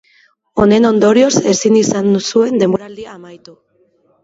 [0.63, 3.57] Honen ondorioz ezin izan zuen denboraldia amaitu.